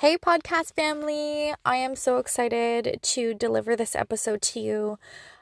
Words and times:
Hey, 0.00 0.18
podcast 0.18 0.74
family! 0.74 1.54
I 1.64 1.76
am 1.76 1.96
so 1.96 2.18
excited 2.18 2.98
to 3.00 3.32
deliver 3.32 3.74
this 3.74 3.96
episode 3.96 4.42
to 4.42 4.60
you. 4.60 4.98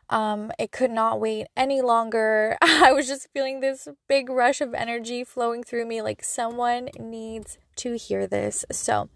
Um, 0.09 0.53
it 0.61 0.71
could 0.71 0.93
not 0.93 1.19
wait 1.19 1.49
any 1.57 1.83
longer. 1.83 2.57
I 2.63 2.93
was 2.93 3.09
just 3.09 3.27
feeling 3.33 3.59
this 3.59 3.89
big 4.07 4.31
rush 4.31 4.61
of 4.61 4.73
energy 4.73 5.25
flowing 5.25 5.65
through 5.65 5.87
me, 5.87 6.03
like 6.03 6.23
someone 6.23 6.89
needs 7.01 7.59
to 7.75 7.97
hear 7.97 8.29
this. 8.29 8.65
So, 8.71 9.09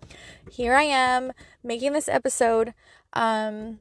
here 0.51 0.74
I 0.74 0.82
am 0.82 1.30
making 1.62 1.93
this 1.93 2.09
episode. 2.09 2.75
Um, 3.12 3.79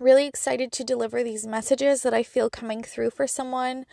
really 0.00 0.26
excited 0.26 0.72
to 0.72 0.82
deliver 0.82 1.22
these 1.22 1.46
messages 1.46 2.02
that 2.04 2.14
I 2.14 2.22
feel 2.22 2.48
coming 2.48 2.82
through 2.82 3.10
for 3.10 3.26
someone. 3.26 3.84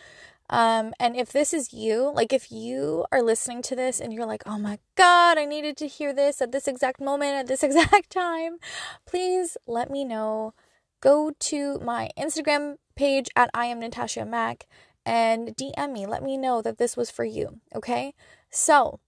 Um, 0.50 0.94
and 0.98 1.14
if 1.14 1.32
this 1.32 1.52
is 1.52 1.72
you, 1.72 2.10
like 2.14 2.32
if 2.32 2.50
you 2.50 3.04
are 3.12 3.22
listening 3.22 3.60
to 3.62 3.76
this 3.76 4.00
and 4.00 4.12
you're 4.12 4.26
like, 4.26 4.42
oh 4.46 4.58
my 4.58 4.78
God, 4.96 5.36
I 5.36 5.44
needed 5.44 5.76
to 5.78 5.86
hear 5.86 6.14
this 6.14 6.40
at 6.40 6.52
this 6.52 6.66
exact 6.66 7.00
moment, 7.00 7.34
at 7.34 7.46
this 7.46 7.62
exact 7.68 8.10
time, 8.10 8.58
please 9.06 9.56
let 9.66 9.90
me 9.90 10.04
know. 10.04 10.54
Go 11.00 11.32
to 11.38 11.78
my 11.78 12.10
Instagram 12.18 12.76
page 12.96 13.28
at 13.36 13.50
I 13.54 13.66
am 13.66 13.80
Natashia 13.80 14.26
Mack 14.26 14.66
and 15.06 15.56
DM 15.56 15.92
me. 15.92 16.06
Let 16.06 16.22
me 16.22 16.36
know 16.36 16.60
that 16.62 16.78
this 16.78 16.96
was 16.96 17.10
for 17.10 17.24
you. 17.24 17.60
Okay. 17.74 18.14
So 18.50 19.00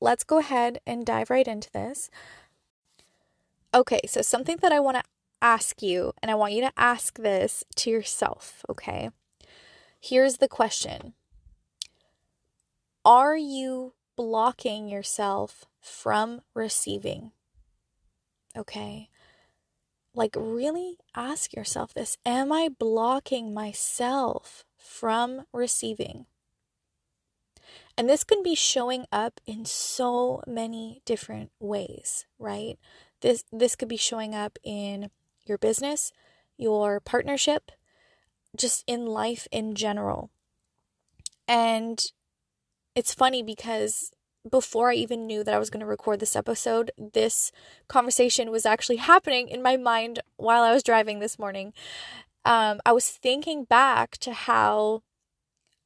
let's 0.00 0.24
go 0.24 0.38
ahead 0.38 0.80
and 0.86 1.06
dive 1.06 1.30
right 1.30 1.46
into 1.46 1.70
this. 1.70 2.10
Okay. 3.72 4.00
So 4.06 4.22
something 4.22 4.56
that 4.62 4.72
I 4.72 4.80
want 4.80 4.96
to 4.96 5.04
ask 5.40 5.82
you, 5.82 6.12
and 6.22 6.30
I 6.30 6.34
want 6.34 6.54
you 6.54 6.62
to 6.62 6.72
ask 6.76 7.18
this 7.18 7.64
to 7.76 7.90
yourself. 7.90 8.64
Okay. 8.68 9.10
Here's 10.04 10.38
the 10.38 10.48
question 10.48 11.14
Are 13.04 13.36
you 13.36 13.94
blocking 14.16 14.88
yourself 14.88 15.64
from 15.80 16.40
receiving? 16.54 17.30
Okay. 18.56 19.10
Like, 20.12 20.34
really 20.36 20.98
ask 21.14 21.54
yourself 21.54 21.94
this 21.94 22.18
Am 22.26 22.50
I 22.50 22.68
blocking 22.76 23.54
myself 23.54 24.64
from 24.76 25.46
receiving? 25.52 26.26
And 27.96 28.08
this 28.08 28.24
can 28.24 28.42
be 28.42 28.56
showing 28.56 29.06
up 29.12 29.40
in 29.46 29.64
so 29.64 30.42
many 30.48 31.00
different 31.04 31.52
ways, 31.60 32.26
right? 32.40 32.76
This 33.20 33.44
this 33.52 33.76
could 33.76 33.88
be 33.88 33.96
showing 33.96 34.34
up 34.34 34.58
in 34.64 35.10
your 35.46 35.58
business, 35.58 36.12
your 36.56 36.98
partnership, 36.98 37.70
just 38.56 38.84
in 38.86 39.06
life 39.06 39.46
in 39.50 39.74
general. 39.74 40.30
And 41.48 42.02
it's 42.94 43.14
funny 43.14 43.42
because 43.42 44.10
before 44.48 44.90
I 44.90 44.94
even 44.94 45.26
knew 45.26 45.44
that 45.44 45.54
I 45.54 45.58
was 45.58 45.70
going 45.70 45.80
to 45.80 45.86
record 45.86 46.20
this 46.20 46.36
episode, 46.36 46.90
this 46.98 47.52
conversation 47.88 48.50
was 48.50 48.66
actually 48.66 48.96
happening 48.96 49.48
in 49.48 49.62
my 49.62 49.76
mind 49.76 50.20
while 50.36 50.62
I 50.62 50.72
was 50.72 50.82
driving 50.82 51.20
this 51.20 51.38
morning. 51.38 51.72
Um, 52.44 52.80
I 52.84 52.92
was 52.92 53.08
thinking 53.08 53.64
back 53.64 54.18
to 54.18 54.32
how 54.32 55.02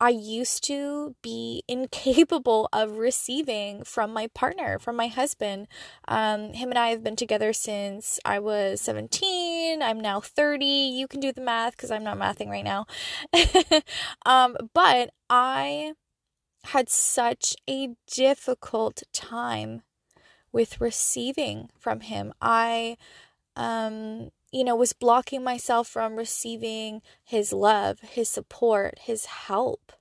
I 0.00 0.10
used 0.10 0.62
to 0.64 1.14
be 1.22 1.62
incapable 1.68 2.68
of 2.72 2.98
receiving 2.98 3.84
from 3.84 4.12
my 4.12 4.28
partner, 4.28 4.78
from 4.78 4.96
my 4.96 5.08
husband. 5.08 5.68
Um, 6.08 6.52
him 6.52 6.70
and 6.70 6.78
I 6.78 6.88
have 6.88 7.02
been 7.02 7.16
together 7.16 7.52
since 7.52 8.20
I 8.24 8.38
was 8.38 8.80
17. 8.80 9.82
I'm 9.82 10.00
now 10.00 10.20
30. 10.20 10.64
You 10.64 11.08
can 11.08 11.20
do 11.20 11.32
the 11.32 11.40
math 11.40 11.76
because 11.76 11.90
I'm 11.90 12.04
not 12.04 12.18
mathing 12.18 12.48
right 12.48 12.64
now. 12.64 12.86
um, 14.26 14.56
but 14.74 15.10
I 15.30 15.94
had 16.64 16.88
such 16.88 17.54
a 17.68 17.90
difficult 18.12 19.02
time 19.12 19.82
with 20.52 20.80
receiving 20.80 21.70
from 21.78 22.00
him. 22.00 22.32
I 22.40 22.96
um 23.56 24.30
you 24.56 24.64
know, 24.64 24.74
was 24.74 24.94
blocking 24.94 25.44
myself 25.44 25.86
from 25.86 26.16
receiving 26.16 27.02
his 27.22 27.52
love, 27.52 28.00
his 28.00 28.30
support, 28.30 28.98
his 29.00 29.26
help. 29.26 29.92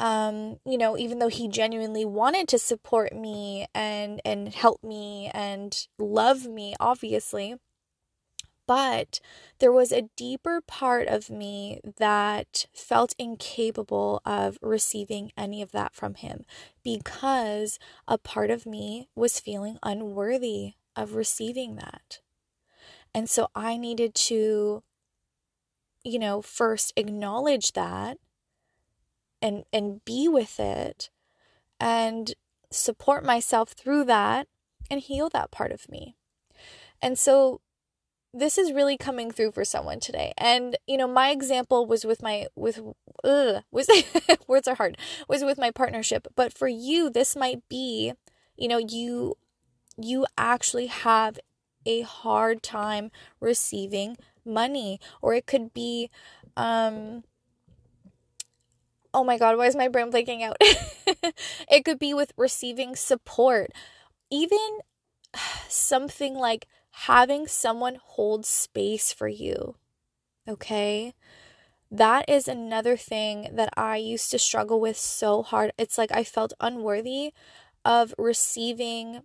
Um, 0.00 0.56
you 0.66 0.76
know, 0.76 0.98
even 0.98 1.20
though 1.20 1.28
he 1.28 1.46
genuinely 1.46 2.04
wanted 2.04 2.48
to 2.48 2.58
support 2.58 3.14
me 3.14 3.66
and 3.72 4.20
and 4.24 4.52
help 4.52 4.82
me 4.82 5.30
and 5.32 5.86
love 5.96 6.44
me, 6.46 6.74
obviously, 6.80 7.54
but 8.66 9.20
there 9.60 9.72
was 9.72 9.92
a 9.92 10.08
deeper 10.16 10.60
part 10.60 11.06
of 11.06 11.30
me 11.30 11.80
that 11.98 12.66
felt 12.74 13.14
incapable 13.16 14.20
of 14.24 14.58
receiving 14.60 15.30
any 15.36 15.62
of 15.62 15.70
that 15.70 15.94
from 15.94 16.14
him 16.14 16.44
because 16.82 17.78
a 18.08 18.18
part 18.18 18.50
of 18.50 18.66
me 18.66 19.08
was 19.14 19.38
feeling 19.38 19.78
unworthy 19.84 20.74
of 20.96 21.14
receiving 21.14 21.76
that. 21.76 22.18
And 23.14 23.28
so 23.28 23.48
I 23.54 23.76
needed 23.76 24.14
to, 24.14 24.82
you 26.04 26.18
know, 26.18 26.42
first 26.42 26.92
acknowledge 26.96 27.72
that 27.72 28.18
and 29.40 29.64
and 29.72 30.04
be 30.04 30.28
with 30.28 30.58
it 30.58 31.10
and 31.80 32.34
support 32.70 33.24
myself 33.24 33.70
through 33.70 34.04
that 34.04 34.46
and 34.90 35.00
heal 35.00 35.28
that 35.30 35.50
part 35.50 35.72
of 35.72 35.88
me. 35.88 36.16
And 37.00 37.18
so 37.18 37.60
this 38.34 38.58
is 38.58 38.72
really 38.72 38.96
coming 38.96 39.30
through 39.30 39.52
for 39.52 39.64
someone 39.64 40.00
today. 40.00 40.32
And 40.36 40.76
you 40.86 40.96
know, 40.96 41.08
my 41.08 41.30
example 41.30 41.86
was 41.86 42.04
with 42.04 42.22
my 42.22 42.46
with 42.54 42.80
ugh, 43.24 43.62
was 43.70 43.88
words 44.46 44.68
are 44.68 44.74
hard. 44.74 44.98
Was 45.28 45.44
with 45.44 45.58
my 45.58 45.70
partnership, 45.70 46.28
but 46.36 46.52
for 46.52 46.68
you 46.68 47.10
this 47.10 47.34
might 47.36 47.66
be, 47.68 48.12
you 48.56 48.68
know, 48.68 48.78
you 48.78 49.36
you 49.96 50.26
actually 50.36 50.86
have 50.86 51.38
a 51.88 52.02
hard 52.02 52.62
time 52.62 53.10
receiving 53.40 54.16
money. 54.44 55.00
Or 55.22 55.34
it 55.34 55.46
could 55.46 55.72
be 55.74 56.10
um 56.56 57.24
oh 59.14 59.24
my 59.24 59.38
god 59.38 59.56
why 59.56 59.66
is 59.66 59.76
my 59.76 59.88
brain 59.88 60.10
blanking 60.12 60.42
out? 60.42 60.56
It 61.70 61.84
could 61.84 61.98
be 61.98 62.14
with 62.14 62.32
receiving 62.36 62.94
support. 62.96 63.72
Even 64.30 64.80
something 65.68 66.34
like 66.34 66.66
having 67.08 67.46
someone 67.46 67.98
hold 68.02 68.46
space 68.46 69.12
for 69.12 69.28
you 69.28 69.76
okay? 70.48 71.14
That 71.90 72.28
is 72.28 72.48
another 72.48 72.96
thing 72.96 73.50
that 73.54 73.70
I 73.76 73.96
used 73.96 74.30
to 74.32 74.38
struggle 74.38 74.80
with 74.80 74.96
so 74.98 75.42
hard. 75.42 75.72
It's 75.78 75.98
like 75.98 76.12
I 76.12 76.24
felt 76.24 76.52
unworthy 76.60 77.32
of 77.84 78.14
receiving 78.18 79.22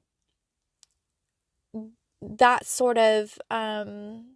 that 2.37 2.65
sort 2.65 2.97
of 2.97 3.37
um, 3.49 4.35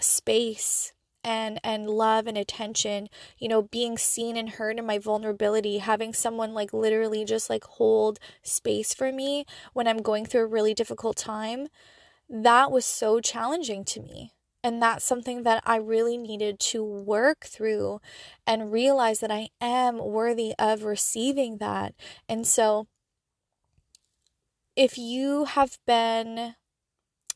space 0.00 0.92
and 1.22 1.60
and 1.62 1.88
love 1.90 2.26
and 2.26 2.38
attention 2.38 3.06
you 3.38 3.46
know 3.46 3.60
being 3.60 3.98
seen 3.98 4.38
and 4.38 4.50
heard 4.50 4.78
in 4.78 4.86
my 4.86 4.98
vulnerability 4.98 5.76
having 5.76 6.14
someone 6.14 6.54
like 6.54 6.72
literally 6.72 7.26
just 7.26 7.50
like 7.50 7.64
hold 7.64 8.18
space 8.42 8.94
for 8.94 9.12
me 9.12 9.44
when 9.74 9.86
i'm 9.86 10.00
going 10.00 10.24
through 10.24 10.40
a 10.42 10.46
really 10.46 10.72
difficult 10.72 11.18
time 11.18 11.68
that 12.30 12.70
was 12.72 12.86
so 12.86 13.20
challenging 13.20 13.84
to 13.84 14.00
me 14.00 14.32
and 14.62 14.82
that's 14.82 15.04
something 15.04 15.42
that 15.44 15.62
I 15.64 15.76
really 15.76 16.18
needed 16.18 16.58
to 16.60 16.84
work 16.84 17.46
through 17.46 18.00
and 18.46 18.70
realize 18.70 19.20
that 19.20 19.30
I 19.30 19.48
am 19.60 19.98
worthy 19.98 20.54
of 20.58 20.84
receiving 20.84 21.58
that. 21.58 21.94
And 22.28 22.46
so, 22.46 22.86
if 24.76 24.98
you 24.98 25.46
have 25.46 25.78
been 25.86 26.56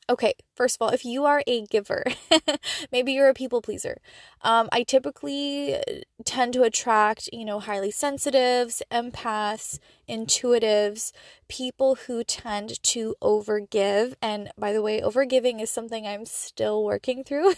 okay, 0.09 0.35
first 0.55 0.77
of 0.77 0.83
all, 0.83 0.91
if 0.91 1.05
you 1.05 1.25
are 1.25 1.43
a 1.47 1.63
giver, 1.67 2.05
maybe 2.93 3.13
you're 3.13 3.29
a 3.29 3.35
people 3.35 3.63
pleaser. 3.63 3.99
Um, 4.43 4.69
I 4.73 4.83
typically 4.83 5.77
tend 6.25 6.53
to 6.55 6.63
attract, 6.63 7.29
you 7.33 7.45
know, 7.45 7.61
highly 7.61 7.91
sensitives, 7.91 8.83
empaths, 8.91 9.79
intuitives, 10.09 11.13
people 11.49 11.95
who 12.07 12.25
tend 12.25 12.83
to 12.83 13.15
overgive. 13.23 14.15
And 14.21 14.51
by 14.59 14.73
the 14.73 14.83
way, 14.83 15.01
overgiving 15.01 15.61
is 15.61 15.71
something 15.71 16.07
I'm 16.07 16.27
still 16.27 16.85
working 16.85 17.25
through. 17.25 17.55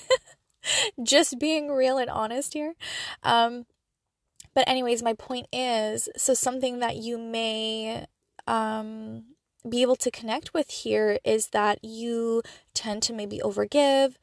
Just 1.03 1.39
being 1.39 1.71
real 1.71 1.99
and 1.99 2.11
honest 2.11 2.55
here. 2.55 2.75
Um, 3.23 3.67
but 4.55 4.69
anyways, 4.69 5.03
my 5.03 5.15
point 5.15 5.47
is 5.53 6.09
so 6.17 6.35
something 6.35 6.79
that 6.79 6.97
you 6.97 7.19
may 7.19 8.07
um 8.49 9.25
be 9.67 9.83
able 9.83 9.97
to 9.97 10.11
connect 10.11 10.55
with 10.55 10.71
here 10.71 11.19
is 11.25 11.49
that 11.49 11.85
you 11.85 12.43
tend 12.75 13.03
to 13.03 13.13
maybe 13.13 13.41
overgive, 13.45 14.15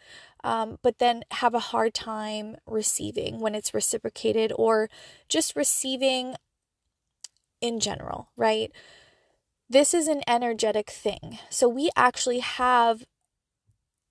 um, 0.44 0.78
but 0.81 1.00
then 1.00 1.24
have 1.31 1.54
a 1.54 1.60
hard 1.60 1.94
time 1.94 2.57
receiving 2.66 3.40
when 3.40 3.56
it's 3.56 3.74
reciprocated 3.74 4.51
or 4.56 4.90
just 5.30 5.56
receiving 5.56 6.36
in 7.62 7.80
general, 7.80 8.30
right? 8.36 8.72
This 9.69 9.94
is 9.94 10.07
an 10.07 10.22
energetic 10.28 10.90
thing. 10.90 11.40
So 11.50 11.68
we 11.68 11.90
actually 11.95 12.40
have 12.40 13.06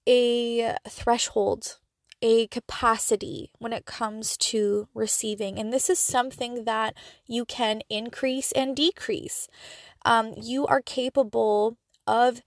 a 0.08 0.75
threshold, 0.88 1.79
a 2.22 2.46
capacity 2.46 3.50
when 3.58 3.72
it 3.72 3.84
comes 3.84 4.36
to 4.38 4.88
receiving. 4.94 5.58
And 5.58 5.72
this 5.72 5.90
is 5.90 5.98
something 5.98 6.64
that 6.64 6.94
you 7.26 7.44
can 7.44 7.82
increase 7.90 8.52
and 8.52 8.74
decrease 8.76 9.48
um, 10.04 10.34
you 10.36 10.66
are 10.66 10.80
capable 10.80 11.76
of 12.06 12.42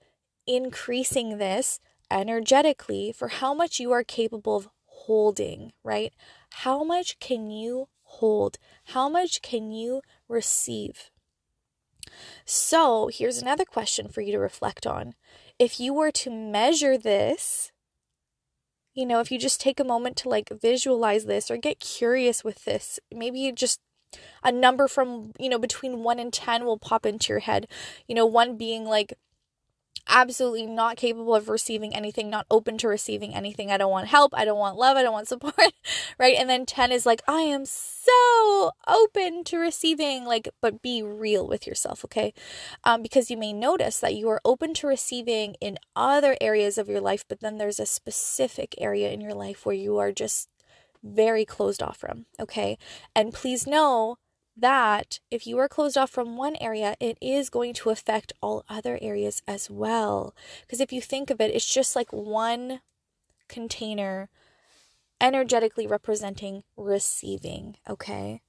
increasing 0.48 1.38
this 1.38 1.80
energetically 2.12 3.12
for 3.12 3.30
how 3.30 3.54
much 3.54 3.80
you 3.80 3.92
are 3.92 4.04
capable 4.04 4.58
of 4.58 4.70
holding, 4.86 5.72
right? 5.84 6.14
How 6.52 6.84
much 6.84 7.20
can 7.20 7.50
you 7.50 7.88
hold? 8.04 8.58
How 8.86 9.10
much 9.10 9.42
can 9.42 9.72
you 9.72 10.02
receive? 10.28 11.10
So, 12.46 13.10
here's 13.12 13.42
another 13.42 13.66
question 13.66 14.08
for 14.08 14.22
you 14.22 14.32
to 14.34 14.40
reflect 14.40 14.86
on. 14.86 15.16
If 15.58 15.80
you 15.80 15.94
were 15.94 16.12
to 16.12 16.30
measure 16.30 16.98
this, 16.98 17.72
you 18.96 19.06
know, 19.06 19.20
if 19.20 19.32
you 19.32 19.38
just 19.40 19.62
take 19.62 19.80
a 19.80 19.84
moment 19.84 20.16
to 20.18 20.30
like 20.30 20.50
visualize 20.62 21.26
this 21.26 21.52
or 21.52 21.58
get 21.58 21.80
curious 21.80 22.44
with 22.44 22.66
this, 22.66 23.00
maybe 23.14 23.52
just 23.52 23.80
a 24.44 24.52
number 24.52 24.88
from, 24.88 25.34
you 25.40 25.50
know, 25.50 25.60
between 25.60 26.04
1 26.04 26.20
and 26.20 26.34
10 26.34 26.66
will 26.66 26.80
pop 26.80 27.06
into 27.06 27.34
your 27.34 27.40
head. 27.40 27.68
You 28.08 28.16
know, 28.16 28.26
1 28.26 28.58
being 28.58 28.86
like 28.86 29.14
absolutely 30.08 30.66
not 30.66 30.98
capable 30.98 31.36
of 31.36 31.50
receiving 31.50 31.94
anything, 31.96 32.30
not 32.30 32.46
open 32.50 32.78
to 32.80 32.88
receiving 32.88 33.34
anything. 33.34 33.72
I 33.72 33.78
don't 33.78 33.92
want 33.92 34.08
help. 34.08 34.34
I 34.36 34.46
don't 34.46 34.58
want 34.58 34.78
love. 34.78 34.98
I 34.98 35.04
don't 35.04 35.14
want 35.14 35.28
support. 35.28 35.74
right. 36.20 36.36
And 36.38 36.50
then 36.50 36.66
10 36.66 36.92
is 36.92 37.06
like, 37.06 37.22
I 37.28 37.42
am 37.42 37.66
so 37.66 38.72
open 38.88 39.44
to 39.46 39.58
receiving, 39.58 40.26
like, 40.26 40.50
but 40.62 40.82
be 40.82 41.02
real 41.02 41.48
with 41.48 41.66
yourself. 41.66 42.06
Okay. 42.06 42.34
Um, 42.84 43.02
because 43.02 43.32
you 43.32 43.38
may 43.38 43.54
notice 43.54 44.00
that 44.00 44.16
you 44.16 44.30
are 44.30 44.42
open 44.46 44.74
to 44.76 44.88
receiving 44.88 45.56
in 45.60 45.78
other 45.96 46.38
areas 46.40 46.78
of 46.78 46.88
your 46.90 47.02
life, 47.02 47.26
but 47.28 47.40
then 47.40 47.58
there's 47.58 47.80
a 47.80 47.86
specific 47.86 48.76
area 48.78 49.12
in 49.12 49.22
your 49.22 49.34
life 49.34 49.66
where 49.66 49.76
you 49.76 49.98
are 49.98 50.12
just 50.12 50.50
very 51.04 51.46
closed 51.46 51.84
off 51.84 51.98
from. 51.98 52.26
Okay. 52.40 52.78
And 53.16 53.34
please 53.34 53.68
know 53.68 54.18
that 54.58 55.20
if 55.30 55.46
you 55.46 55.58
are 55.60 55.68
closed 55.68 55.98
off 55.98 56.10
from 56.10 56.38
one 56.38 56.56
area, 56.62 56.96
it 57.00 57.18
is 57.22 57.50
going 57.50 57.74
to 57.74 57.90
affect 57.90 58.34
all 58.42 58.64
other 58.70 58.98
areas 59.02 59.42
as 59.48 59.70
well. 59.70 60.34
Because 60.62 60.80
if 60.80 60.94
you 60.94 61.02
think 61.02 61.30
of 61.30 61.42
it, 61.42 61.54
it's 61.54 61.72
just 61.72 61.96
like 61.96 62.12
one 62.14 62.82
container 63.48 64.30
energetically 65.20 65.88
representing 65.88 66.64
receiving, 66.78 67.78
okay? 67.90 68.42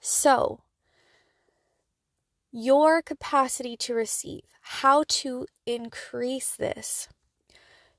So, 0.00 0.60
your 2.50 3.02
capacity 3.02 3.76
to 3.78 3.94
receive, 3.94 4.42
how 4.60 5.04
to 5.08 5.46
increase 5.66 6.54
this. 6.56 7.08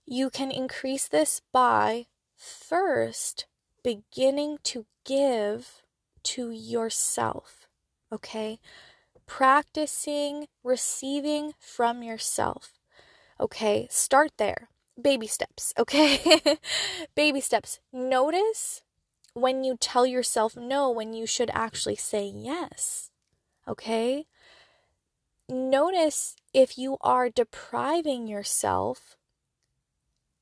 You 0.05 0.29
can 0.29 0.51
increase 0.51 1.07
this 1.07 1.41
by 1.51 2.07
first 2.35 3.45
beginning 3.83 4.57
to 4.63 4.85
give 5.05 5.83
to 6.29 6.51
yourself, 6.51 7.67
okay? 8.11 8.59
Practicing 9.25 10.47
receiving 10.63 11.53
from 11.59 12.03
yourself, 12.03 12.73
okay? 13.39 13.87
Start 13.89 14.31
there. 14.37 14.69
Baby 15.01 15.27
steps, 15.27 15.73
okay? 15.79 16.19
Baby 17.15 17.41
steps. 17.41 17.79
Notice 17.91 18.83
when 19.33 19.63
you 19.63 19.75
tell 19.79 20.05
yourself 20.05 20.55
no 20.55 20.91
when 20.91 21.13
you 21.13 21.25
should 21.25 21.49
actually 21.53 21.95
say 21.95 22.25
yes, 22.25 23.09
okay? 23.67 24.25
Notice 25.47 26.35
if 26.53 26.77
you 26.77 26.97
are 27.01 27.29
depriving 27.29 28.27
yourself 28.27 29.17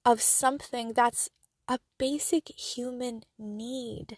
of 0.04 0.22
something 0.22 0.92
that's 0.92 1.30
a 1.70 1.80
basic 1.98 2.50
human 2.50 3.24
need. 3.38 4.18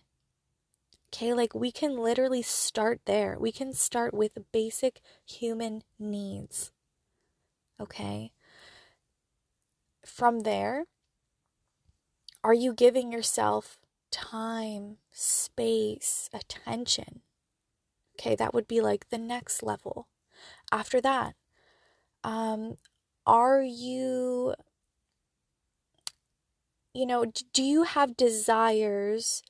Okay, 1.14 1.34
like 1.34 1.54
we 1.54 1.72
can 1.72 1.98
literally 1.98 2.42
start 2.42 3.02
there. 3.06 3.38
We 3.40 3.52
can 3.52 3.74
start 3.74 4.14
with 4.14 4.52
basic 4.52 5.02
human 5.26 5.84
needs. 6.00 6.72
Okay. 7.80 8.32
From 10.06 10.42
there, 10.42 10.86
are 12.44 12.54
you 12.54 12.74
giving 12.74 13.12
yourself 13.12 13.78
time, 14.12 14.98
space, 15.12 16.30
attention? 16.34 17.22
Okay, 18.20 18.36
that 18.36 18.54
would 18.54 18.68
be 18.68 18.82
like 18.82 19.10
the 19.10 19.18
next 19.18 19.64
level. 19.64 20.08
After 20.72 21.02
that, 21.02 21.36
um, 22.24 22.78
are 23.28 23.62
you, 23.64 24.56
you 26.94 27.06
know, 27.06 27.26
do 27.54 27.64
you 27.64 27.84
have 27.84 28.18
desires 28.18 29.44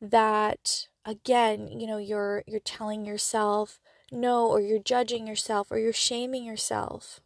that 0.00 0.88
again, 1.04 1.68
you 1.80 1.86
know, 1.86 1.98
you're 1.98 2.44
you're 2.46 2.60
telling 2.60 3.04
yourself 3.04 3.80
no 4.10 4.46
or 4.46 4.60
you're 4.60 4.78
judging 4.78 5.26
yourself 5.26 5.70
or 5.70 5.78
you're 5.78 5.92
shaming 5.92 6.44
yourself 6.44 7.20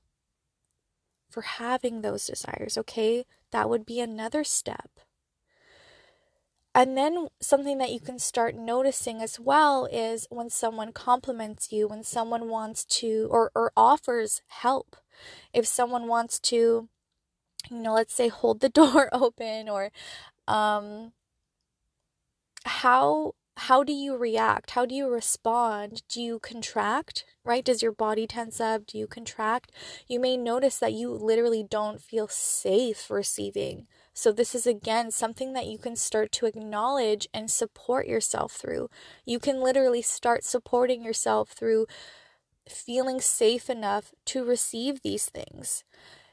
for 1.31 1.43
having 1.43 2.01
those 2.01 2.27
desires, 2.27 2.79
okay? 2.79 3.27
That 3.51 3.69
would 3.69 3.85
be 3.85 4.01
another 4.01 4.45
step. 4.45 4.91
And 6.75 6.97
then 6.97 7.29
something 7.41 7.79
that 7.79 7.91
you 7.91 8.01
can 8.01 8.19
start 8.19 8.55
noticing 8.55 9.23
as 9.23 9.41
well 9.41 9.87
is 9.87 10.27
when 10.29 10.51
someone 10.51 10.93
compliments 10.93 11.73
you, 11.73 11.89
when 11.89 12.05
someone 12.05 12.51
wants 12.51 12.85
to 13.01 13.29
or, 13.31 13.51
or 13.55 13.73
offers 13.77 14.43
help. 14.49 14.97
If 15.55 15.67
someone 15.67 16.07
wants 16.07 16.39
to, 16.41 16.89
you 17.71 17.79
know, 17.79 17.95
let's 17.95 18.15
say 18.15 18.29
hold 18.29 18.61
the 18.61 18.69
door 18.81 19.09
open 19.13 19.69
or 19.69 19.91
um 20.47 21.13
how 22.65 23.35
how 23.57 23.83
do 23.83 23.93
you 23.93 24.17
react? 24.17 24.73
How 24.73 24.85
do 24.85 24.95
you 24.95 25.09
respond? 25.09 26.03
Do 26.09 26.21
you 26.21 26.39
contract? 26.39 27.25
Right? 27.43 27.65
Does 27.65 27.83
your 27.83 27.93
body 27.93 28.27
tense 28.27 28.61
up? 28.61 28.87
Do 28.87 28.99
you 28.99 29.07
contract? 29.07 29.73
You 30.07 30.21
may 30.21 30.37
notice 30.37 30.79
that 30.79 30.93
you 30.93 31.11
literally 31.11 31.65
don't 31.69 32.01
feel 32.01 32.29
safe 32.29 33.11
receiving. 33.11 33.87
So, 34.13 34.31
this 34.31 34.55
is 34.55 34.67
again 34.67 35.11
something 35.11 35.55
that 35.55 35.67
you 35.67 35.79
can 35.79 35.97
start 35.97 36.33
to 36.33 36.47
acknowledge 36.47 37.29
and 37.33 37.51
support 37.51 38.07
yourself 38.07 38.53
through. 38.53 38.91
You 39.25 39.39
can 39.39 39.63
literally 39.63 40.03
start 40.03 40.45
supporting 40.45 41.03
yourself 41.03 41.51
through 41.51 41.87
feeling 42.69 43.21
safe 43.21 43.71
enough 43.71 44.13
to 44.27 44.45
receive 44.45 45.03
these 45.03 45.27
things. 45.27 45.83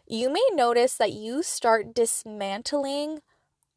You 0.07 0.31
may 0.31 0.45
notice 0.53 0.95
that 0.95 1.13
you 1.13 1.41
start 1.41 1.93
dismantling 1.93 3.19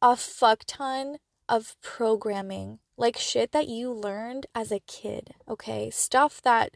a 0.01 0.15
fuck 0.17 0.63
ton 0.67 1.17
of 1.47 1.75
programming 1.81 2.79
like 2.97 3.17
shit 3.17 3.51
that 3.51 3.67
you 3.67 3.91
learned 3.91 4.47
as 4.55 4.71
a 4.71 4.79
kid, 4.79 5.35
okay? 5.47 5.89
Stuff 5.89 6.41
that 6.43 6.75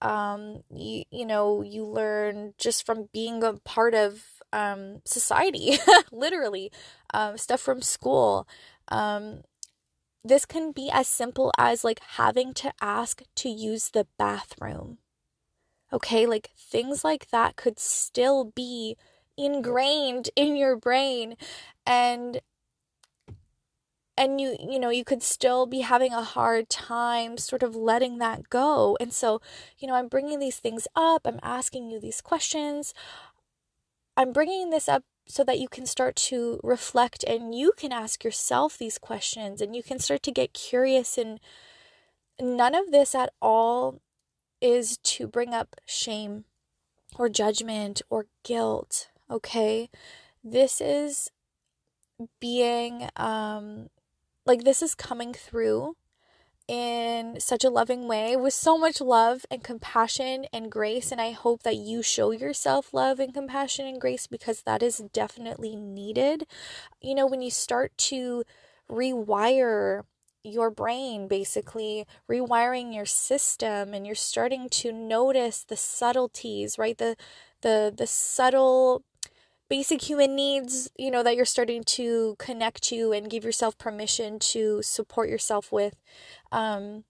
um 0.00 0.62
you, 0.72 1.04
you 1.10 1.26
know, 1.26 1.62
you 1.62 1.84
learn 1.84 2.54
just 2.58 2.86
from 2.86 3.08
being 3.12 3.42
a 3.42 3.54
part 3.54 3.94
of 3.94 4.24
um 4.52 5.02
society, 5.04 5.78
literally. 6.12 6.72
Um 7.12 7.36
stuff 7.38 7.60
from 7.60 7.82
school. 7.82 8.48
Um 8.88 9.42
this 10.24 10.44
can 10.44 10.72
be 10.72 10.90
as 10.92 11.08
simple 11.08 11.52
as 11.58 11.84
like 11.84 12.00
having 12.16 12.52
to 12.54 12.72
ask 12.80 13.22
to 13.36 13.48
use 13.48 13.90
the 13.90 14.06
bathroom. 14.18 14.98
Okay? 15.92 16.26
Like 16.26 16.50
things 16.56 17.04
like 17.04 17.30
that 17.30 17.56
could 17.56 17.78
still 17.78 18.44
be 18.44 18.96
ingrained 19.36 20.30
in 20.36 20.56
your 20.56 20.76
brain 20.76 21.36
and 21.86 22.40
and 24.18 24.40
you 24.40 24.56
you 24.60 24.78
know 24.78 24.90
you 24.90 25.04
could 25.04 25.22
still 25.22 25.66
be 25.66 25.80
having 25.80 26.12
a 26.12 26.22
hard 26.22 26.68
time 26.68 27.38
sort 27.38 27.62
of 27.62 27.74
letting 27.76 28.18
that 28.18 28.50
go. 28.50 28.96
And 29.00 29.12
so 29.12 29.40
you 29.78 29.88
know 29.88 29.94
i'm 29.94 30.08
bringing 30.08 30.38
these 30.38 30.58
things 30.58 30.86
up. 30.96 31.26
I'm 31.26 31.40
asking 31.42 31.90
you 31.90 32.00
these 32.00 32.20
questions. 32.20 32.94
I'm 34.16 34.32
bringing 34.32 34.70
this 34.70 34.88
up 34.88 35.04
so 35.26 35.44
that 35.44 35.60
you 35.60 35.68
can 35.68 35.86
start 35.86 36.16
to 36.16 36.58
reflect 36.64 37.22
and 37.24 37.54
you 37.54 37.72
can 37.76 37.92
ask 37.92 38.24
yourself 38.24 38.76
these 38.76 38.98
questions 38.98 39.60
and 39.60 39.76
you 39.76 39.82
can 39.82 39.98
start 39.98 40.22
to 40.24 40.32
get 40.32 40.54
curious. 40.54 41.16
And 41.18 41.38
none 42.40 42.74
of 42.74 42.90
this 42.90 43.14
at 43.14 43.32
all 43.40 44.00
is 44.60 44.98
to 44.98 45.28
bring 45.28 45.54
up 45.54 45.76
shame 45.86 46.44
or 47.16 47.28
judgment 47.28 48.02
or 48.10 48.26
guilt 48.42 49.08
okay? 49.30 49.90
This 50.42 50.80
is 50.80 51.30
being 52.40 53.08
um 53.16 53.88
like 54.48 54.64
this 54.64 54.82
is 54.82 54.94
coming 54.94 55.32
through 55.34 55.94
in 56.66 57.40
such 57.40 57.64
a 57.64 57.70
loving 57.70 58.06
way 58.06 58.36
with 58.36 58.52
so 58.52 58.76
much 58.76 59.00
love 59.00 59.46
and 59.50 59.64
compassion 59.64 60.44
and 60.52 60.70
grace. 60.70 61.10
And 61.10 61.20
I 61.20 61.30
hope 61.30 61.62
that 61.62 61.76
you 61.76 62.02
show 62.02 62.30
yourself 62.30 62.92
love 62.92 63.18
and 63.18 63.32
compassion 63.32 63.86
and 63.86 64.00
grace 64.00 64.26
because 64.26 64.62
that 64.62 64.82
is 64.82 64.98
definitely 65.12 65.74
needed. 65.76 66.46
You 67.00 67.14
know, 67.14 67.26
when 67.26 67.40
you 67.40 67.50
start 67.50 67.96
to 67.98 68.44
rewire 68.90 70.02
your 70.44 70.70
brain 70.70 71.28
basically 71.28 72.06
rewiring 72.30 72.94
your 72.94 73.04
system 73.04 73.92
and 73.92 74.06
you're 74.06 74.14
starting 74.14 74.68
to 74.68 74.92
notice 74.92 75.64
the 75.64 75.76
subtleties 75.76 76.78
right 76.78 76.96
the 76.96 77.16
the 77.60 77.92
the 77.94 78.06
subtle 78.06 79.02
basic 79.68 80.08
human 80.08 80.34
needs, 80.34 80.90
you 80.96 81.10
know, 81.10 81.22
that 81.22 81.36
you're 81.36 81.44
starting 81.44 81.84
to 81.84 82.36
connect 82.38 82.82
to 82.84 83.12
and 83.12 83.30
give 83.30 83.44
yourself 83.44 83.76
permission 83.78 84.38
to 84.38 84.82
support 84.82 85.28
yourself 85.28 85.70
with. 85.70 85.96
Um, 86.50 87.04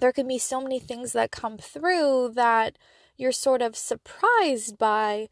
there 0.00 0.12
can 0.12 0.28
be 0.28 0.38
so 0.38 0.60
many 0.60 0.78
things 0.78 1.12
that 1.12 1.30
come 1.30 1.58
through 1.58 2.32
that 2.34 2.78
you're 3.16 3.32
sort 3.32 3.60
of 3.60 3.76
surprised 3.76 4.78
by 4.78 5.28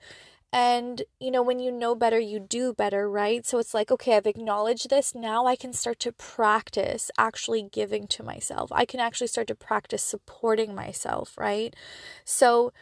and, 0.51 1.03
you 1.21 1.31
know, 1.31 1.43
when 1.43 1.59
you 1.59 1.71
know 1.71 1.95
better, 1.95 2.19
you 2.19 2.41
do 2.41 2.73
better, 2.73 3.09
right? 3.11 3.45
So 3.45 3.59
it's 3.59 3.75
like, 3.75 3.91
okay, 3.91 4.17
I've 4.17 4.27
acknowledged 4.27 4.89
this. 4.89 5.15
Now 5.15 5.45
I 5.45 5.57
can 5.57 5.75
start 5.75 5.99
to 6.01 6.13
practice 6.13 7.11
actually 7.19 7.69
giving 7.71 8.07
to 8.09 8.23
myself. 8.23 8.73
I 8.73 8.87
can 8.87 8.99
actually 8.99 9.27
start 9.27 9.47
to 9.49 9.55
practice 9.55 10.03
supporting 10.03 10.75
myself, 10.75 11.37
right? 11.37 11.77
So 12.25 12.73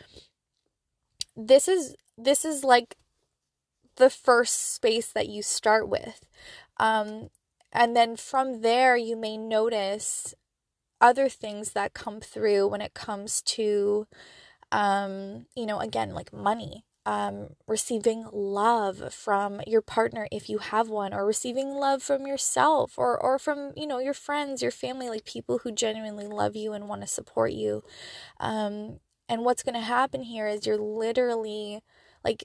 this 1.37 1.66
is 1.66 1.97
this 2.16 2.45
is 2.45 2.62
like 2.62 2.97
the 3.97 4.11
first 4.11 4.75
space 4.75 5.09
that 5.12 5.29
you 5.29 5.43
start 5.43 5.88
with. 5.88 6.21
Um 6.79 7.31
and 7.73 7.97
then 7.97 8.17
from 8.17 8.62
there 8.62 8.97
you 8.97 9.17
may 9.17 9.37
notice 9.37 10.35
other 11.00 11.29
things 11.29 11.73
that 11.73 11.95
come 11.95 12.21
through 12.21 12.69
when 12.69 12.81
it 12.81 12.95
comes 12.95 13.43
to 13.43 14.07
um 14.73 15.47
you 15.55 15.67
know 15.67 15.79
again 15.81 16.11
like 16.15 16.33
money 16.33 16.85
um, 17.07 17.50
receiving 17.69 18.26
love 18.33 19.15
from 19.15 19.61
your 19.65 19.81
partner 19.81 20.26
if 20.33 20.50
you 20.50 20.59
have 20.59 20.88
one, 20.88 21.15
or 21.15 21.25
receiving 21.25 21.69
love 21.69 22.03
from 22.03 22.26
yourself, 22.26 22.95
or 22.99 23.17
or 23.23 23.38
from 23.38 23.73
you 23.76 23.87
know 23.87 23.99
your 24.00 24.12
friends, 24.12 24.61
your 24.61 24.73
family, 24.73 25.09
like 25.09 25.25
people 25.25 25.59
who 25.59 25.71
genuinely 25.71 26.26
love 26.26 26.57
you 26.57 26.73
and 26.73 26.88
want 26.88 27.03
to 27.03 27.07
support 27.07 27.53
you. 27.53 27.85
Um, 28.41 29.00
and 29.29 29.45
what's 29.45 29.62
going 29.62 29.75
to 29.76 29.81
happen 29.81 30.23
here 30.23 30.49
is 30.49 30.67
you're 30.67 30.79
literally 30.79 31.81
like 32.25 32.45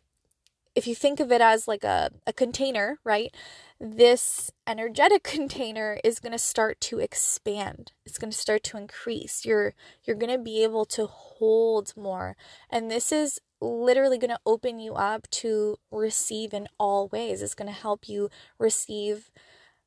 if 0.76 0.88
you 0.88 0.96
think 0.96 1.20
of 1.20 1.32
it 1.32 1.42
as 1.42 1.68
like 1.68 1.84
a, 1.84 2.12
a 2.26 2.34
container, 2.34 3.00
right? 3.04 3.34
This 3.80 4.52
energetic 4.66 5.24
container 5.38 6.00
is 6.04 6.20
going 6.20 6.32
to 6.32 6.40
start 6.40 6.80
to 6.82 7.00
expand. 7.00 7.92
It's 8.06 8.18
going 8.18 8.32
to 8.32 8.38
start 8.38 8.64
to 8.66 8.78
increase. 8.78 9.46
You're 9.46 9.74
you're 10.04 10.16
going 10.16 10.32
to 10.32 10.44
be 10.44 10.64
able 10.64 10.86
to 10.86 11.08
hold 11.08 11.94
more. 11.98 12.36
And 12.70 12.90
this 12.90 13.12
is 13.12 13.40
literally 13.60 14.18
going 14.18 14.32
to 14.32 14.40
open 14.46 14.80
you 14.80 14.94
up 14.94 15.30
to 15.30 15.78
receive 15.92 16.54
in 16.54 16.68
all 16.80 17.08
ways. 17.10 17.42
It's 17.42 17.56
going 17.56 17.72
to 17.72 17.80
help 17.80 18.08
you 18.08 18.30
receive 18.58 19.30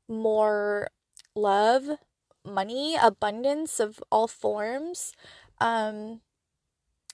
more 0.09 0.88
love, 1.35 1.88
money, 2.45 2.97
abundance 3.00 3.81
of 3.81 4.03
all 4.11 4.29
forms. 4.29 5.12
Um, 5.61 6.21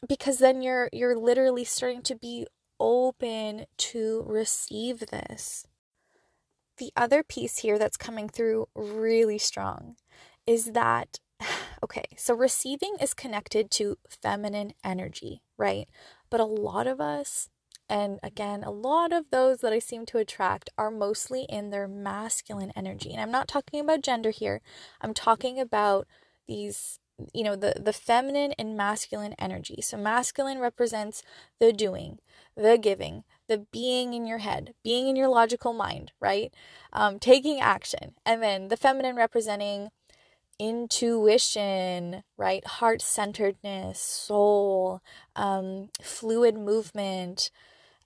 because 0.09 0.39
then 0.39 0.63
you're 0.63 0.89
you're 0.93 1.17
literally 1.17 1.65
starting 1.65 2.03
to 2.03 2.15
be 2.15 2.47
open 2.81 3.67
to 3.77 4.25
receive 4.27 5.01
this. 5.11 5.67
The 6.79 6.93
other 6.97 7.23
piece 7.23 7.59
here 7.59 7.79
that's 7.79 7.97
coming 7.99 8.29
through 8.29 8.69
really 8.75 9.39
strong 9.39 9.97
is 10.47 10.73
that 10.73 11.19
okay, 11.85 12.05
so 12.17 12.35
receiving 12.35 12.97
is 13.01 13.15
connected 13.15 13.71
to 13.73 13.99
feminine 14.09 14.73
energy, 14.85 15.43
right? 15.57 15.89
But 16.31 16.41
a 16.41 16.45
lot 16.45 16.87
of 16.87 17.01
us, 17.01 17.49
and 17.89 18.21
again, 18.23 18.63
a 18.63 18.71
lot 18.71 19.13
of 19.13 19.31
those 19.31 19.59
that 19.59 19.73
I 19.73 19.79
seem 19.79 20.07
to 20.07 20.19
attract 20.19 20.71
are 20.79 20.91
mostly 20.91 21.45
in 21.49 21.71
their 21.71 21.89
masculine 21.89 22.73
energy. 22.77 23.13
And 23.13 23.21
I'm 23.21 23.33
not 23.33 23.49
talking 23.49 23.81
about 23.81 24.03
gender 24.03 24.31
here, 24.31 24.61
I'm 25.01 25.15
talking 25.15 25.59
about 25.59 26.07
these 26.47 27.00
you 27.35 27.43
know 27.45 27.57
the 27.57 27.75
the 27.81 27.93
feminine 27.93 28.53
and 28.59 28.77
masculine 28.77 29.35
energy 29.39 29.81
so 29.81 29.97
masculine 29.97 30.59
represents 30.59 31.23
the 31.59 31.73
doing 31.73 32.19
the 32.57 32.79
giving 32.81 33.25
the 33.49 33.59
being 33.73 34.15
in 34.15 34.27
your 34.27 34.39
head 34.39 34.75
being 34.83 35.09
in 35.09 35.17
your 35.17 35.29
logical 35.29 35.73
mind 35.73 36.13
right 36.21 36.53
um, 36.93 37.19
taking 37.19 37.61
action 37.61 38.15
and 38.25 38.43
then 38.43 38.69
the 38.69 38.77
feminine 38.77 39.17
representing 39.17 39.91
intuition, 40.61 42.23
right? 42.37 42.65
Heart 42.67 43.01
centeredness, 43.01 43.99
soul, 43.99 45.01
um, 45.35 45.89
fluid 46.03 46.57
movement, 46.57 47.51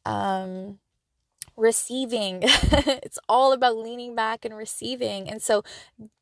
um, 0.06 0.78
receiving. 1.56 2.38
it's 2.42 3.18
all 3.28 3.52
about 3.52 3.76
leaning 3.76 4.14
back 4.14 4.44
and 4.44 4.56
receiving. 4.56 5.28
And 5.28 5.42
so, 5.42 5.64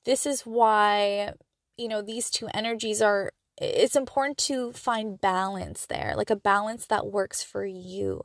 this 0.05 0.25
is 0.25 0.43
why, 0.43 1.35
you 1.76 1.88
know, 1.88 2.02
these 2.02 2.31
two 2.31 2.49
energies 2.55 3.02
are. 3.02 3.33
It's 3.61 3.97
important 3.97 4.38
to 4.38 4.73
find 4.73 5.21
balance 5.21 5.87
there, 5.87 6.14
like 6.17 6.31
a 6.31 6.37
balance 6.37 6.87
that 6.87 7.07
works 7.07 7.43
for 7.43 7.64
you. 7.67 8.23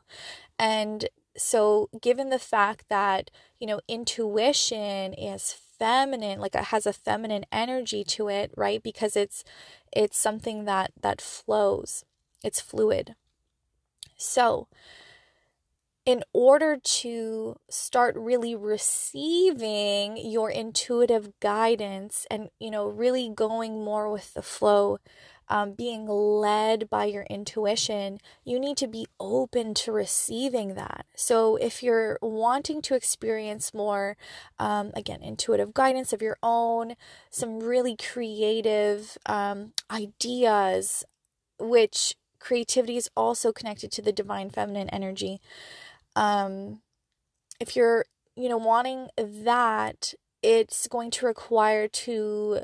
And 0.57 1.07
so, 1.35 1.89
given 2.01 2.29
the 2.29 2.39
fact 2.39 2.85
that, 2.89 3.29
you 3.59 3.67
know, 3.67 3.81
intuition 3.87 5.13
is 5.13 5.53
feminine 5.77 6.39
like 6.39 6.55
it 6.55 6.65
has 6.65 6.85
a 6.85 6.93
feminine 6.93 7.45
energy 7.51 8.03
to 8.03 8.27
it 8.27 8.51
right 8.57 8.81
because 8.81 9.15
it's 9.15 9.43
it's 9.91 10.17
something 10.17 10.65
that 10.65 10.91
that 11.01 11.21
flows 11.21 12.03
it's 12.43 12.59
fluid 12.59 13.15
so 14.17 14.67
in 16.07 16.23
order 16.31 16.77
to 16.77 17.57
start 17.69 18.15
really 18.15 18.55
receiving 18.55 20.15
your 20.15 20.49
intuitive 20.49 21.37
guidance 21.41 22.25
and 22.31 22.49
you 22.59 22.71
know 22.71 22.87
really 22.87 23.29
going 23.29 23.83
more 23.83 24.09
with 24.09 24.33
the 24.33 24.41
flow 24.41 24.97
um, 25.49 25.73
being 25.73 26.07
led 26.07 26.89
by 26.89 27.05
your 27.05 27.23
intuition, 27.23 28.19
you 28.43 28.59
need 28.59 28.75
to 28.77 28.87
be 28.87 29.07
open 29.17 29.73
to 29.75 29.93
receiving 29.93 30.75
that. 30.75 31.05
So, 31.15 31.55
if 31.55 31.81
you're 31.81 32.19
wanting 32.21 32.81
to 32.81 32.95
experience 32.95 33.73
more, 33.73 34.17
um, 34.59 34.91
again, 34.93 35.23
intuitive 35.23 35.73
guidance 35.73 36.11
of 36.11 36.21
your 36.21 36.37
own, 36.43 36.95
some 37.29 37.61
really 37.61 37.95
creative 37.95 39.17
um, 39.25 39.71
ideas, 39.89 41.05
which 41.59 42.15
creativity 42.39 42.97
is 42.97 43.09
also 43.15 43.51
connected 43.51 43.91
to 43.91 44.01
the 44.01 44.11
divine 44.11 44.49
feminine 44.49 44.89
energy. 44.89 45.39
Um, 46.17 46.81
if 47.59 47.75
you're, 47.75 48.05
you 48.35 48.49
know, 48.49 48.57
wanting 48.57 49.09
that, 49.17 50.13
it's 50.41 50.87
going 50.87 51.11
to 51.11 51.25
require 51.25 51.87
to 51.87 52.61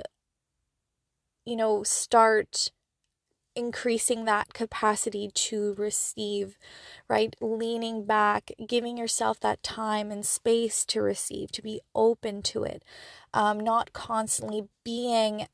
you 1.45 1.55
know, 1.55 1.83
start 1.83 2.71
increasing 3.55 4.25
that 4.25 4.53
capacity 4.53 5.29
to 5.33 5.75
receive, 5.75 6.57
right? 7.07 7.35
Leaning 7.41 8.05
back, 8.05 8.51
giving 8.65 8.97
yourself 8.97 9.39
that 9.41 9.61
time 9.61 10.09
and 10.09 10.25
space 10.25 10.85
to 10.85 11.01
receive, 11.01 11.51
to 11.51 11.61
be 11.61 11.81
open 11.93 12.41
to 12.41 12.63
it, 12.63 12.83
um, 13.33 13.59
not 13.59 13.93
constantly 13.93 14.67
being, 14.83 15.47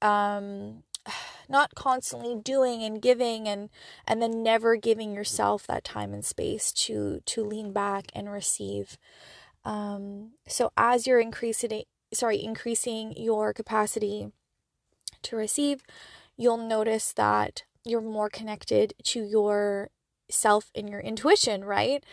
um, 0.00 0.84
not 1.48 1.74
constantly 1.74 2.36
doing 2.36 2.82
and 2.82 3.00
giving 3.02 3.48
and 3.48 3.70
and 4.06 4.20
then 4.20 4.42
never 4.42 4.76
giving 4.76 5.14
yourself 5.14 5.66
that 5.66 5.84
time 5.84 6.12
and 6.12 6.24
space 6.24 6.72
to 6.72 7.20
to 7.26 7.44
lean 7.44 7.72
back 7.72 8.06
and 8.14 8.30
receive. 8.30 8.98
Um, 9.64 10.32
so 10.46 10.72
as 10.76 11.06
you're 11.06 11.20
increasing, 11.20 11.84
sorry, 12.12 12.42
increasing 12.42 13.14
your 13.16 13.52
capacity 13.52 14.30
to 15.22 15.36
receive, 15.36 15.82
you'll 16.36 16.58
notice 16.58 17.12
that 17.14 17.64
you're 17.84 18.00
more 18.00 18.28
connected 18.28 18.94
to 19.04 19.22
your 19.22 19.90
self 20.30 20.70
and 20.74 20.88
your 20.88 21.00
intuition, 21.00 21.64
right? 21.64 22.04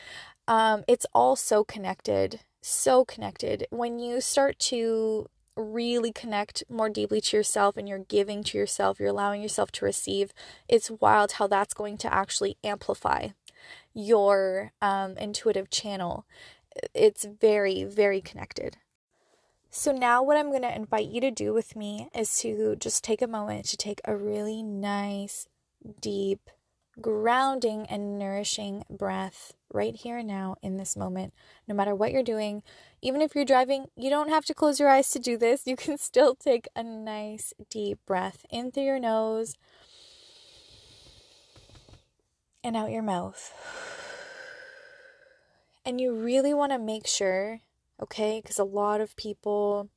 Um, 0.47 0.83
it's 0.87 1.05
all 1.13 1.35
so 1.35 1.63
connected, 1.63 2.41
so 2.61 3.05
connected. 3.05 3.67
When 3.69 3.99
you 3.99 4.21
start 4.21 4.59
to 4.59 5.27
really 5.61 6.11
connect 6.11 6.63
more 6.69 6.89
deeply 6.89 7.21
to 7.21 7.37
yourself 7.37 7.77
and 7.77 7.87
you're 7.87 7.99
giving 7.99 8.43
to 8.45 8.57
yourself, 8.57 8.99
you're 8.99 9.09
allowing 9.09 9.41
yourself 9.41 9.71
to 9.73 9.85
receive, 9.85 10.33
it's 10.67 10.91
wild 10.91 11.33
how 11.33 11.47
that's 11.47 11.73
going 11.73 11.97
to 11.99 12.13
actually 12.13 12.57
amplify 12.63 13.29
your 13.93 14.71
um, 14.81 15.17
intuitive 15.17 15.69
channel. 15.69 16.25
It's 16.93 17.25
very, 17.25 17.83
very 17.83 18.21
connected. 18.21 18.77
So, 19.69 19.93
now 19.93 20.21
what 20.21 20.35
I'm 20.35 20.49
going 20.49 20.63
to 20.63 20.75
invite 20.75 21.07
you 21.07 21.21
to 21.21 21.31
do 21.31 21.53
with 21.53 21.77
me 21.77 22.09
is 22.13 22.37
to 22.39 22.75
just 22.75 23.05
take 23.05 23.21
a 23.21 23.27
moment 23.27 23.65
to 23.67 23.77
take 23.77 24.01
a 24.03 24.15
really 24.15 24.61
nice, 24.61 25.47
deep, 26.01 26.49
grounding, 27.01 27.85
and 27.87 28.17
nourishing 28.17 28.83
breath 28.89 29.53
right 29.73 29.95
here 29.95 30.17
and 30.17 30.27
now 30.27 30.55
in 30.61 30.77
this 30.77 30.95
moment. 30.95 31.33
No 31.67 31.75
matter 31.75 31.95
what 31.95 32.11
you're 32.11 32.23
doing, 32.23 32.63
even 33.01 33.21
if 33.21 33.35
you're 33.35 33.45
driving, 33.45 33.87
you 33.95 34.09
don't 34.09 34.29
have 34.29 34.45
to 34.45 34.53
close 34.53 34.79
your 34.79 34.89
eyes 34.89 35.09
to 35.11 35.19
do 35.19 35.37
this. 35.37 35.63
You 35.71 35.75
can 35.75 35.97
still 35.97 36.35
take 36.35 36.67
a 36.75 36.83
nice, 36.83 37.53
deep 37.69 37.99
breath 38.05 38.45
in 38.49 38.71
through 38.71 38.83
your 38.83 38.99
nose 38.99 39.55
and 42.63 42.75
out 42.75 42.91
your 42.91 43.03
mouth. 43.03 43.53
And 45.85 45.99
you 45.99 46.13
really 46.13 46.53
want 46.53 46.71
to 46.71 46.77
make 46.77 47.07
sure 47.07 47.61
okay? 48.01 48.41
Because 48.41 48.59
a 48.59 48.63
lot 48.63 48.99
of 48.99 49.15
people 49.15 49.89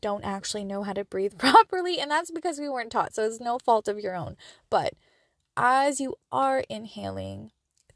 don't 0.00 0.24
actually 0.24 0.64
know 0.64 0.82
how 0.82 0.92
to 0.92 1.04
breathe 1.04 1.34
properly, 1.38 2.00
and 2.00 2.10
that's 2.10 2.30
because 2.30 2.58
we 2.58 2.68
weren't 2.68 2.92
taught. 2.92 3.14
So 3.14 3.24
it's 3.24 3.40
no 3.40 3.58
fault 3.58 3.88
of 3.88 3.98
your 3.98 4.16
own. 4.16 4.36
But 4.70 4.94
as 5.60 6.00
you 6.00 6.16
are 6.32 6.64
inhaling 6.70 7.50